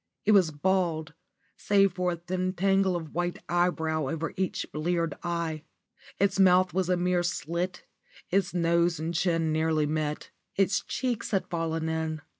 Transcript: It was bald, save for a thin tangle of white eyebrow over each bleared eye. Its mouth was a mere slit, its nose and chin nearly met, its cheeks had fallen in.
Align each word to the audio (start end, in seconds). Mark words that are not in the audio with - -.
It 0.25 0.31
was 0.31 0.49
bald, 0.49 1.13
save 1.57 1.93
for 1.93 2.13
a 2.13 2.15
thin 2.15 2.53
tangle 2.53 2.95
of 2.95 3.13
white 3.13 3.37
eyebrow 3.47 4.07
over 4.07 4.33
each 4.35 4.65
bleared 4.71 5.13
eye. 5.21 5.61
Its 6.17 6.39
mouth 6.39 6.73
was 6.73 6.89
a 6.89 6.97
mere 6.97 7.21
slit, 7.21 7.85
its 8.31 8.51
nose 8.51 8.99
and 8.99 9.13
chin 9.13 9.51
nearly 9.51 9.85
met, 9.85 10.31
its 10.55 10.81
cheeks 10.81 11.29
had 11.29 11.45
fallen 11.49 11.87
in. 11.87 12.21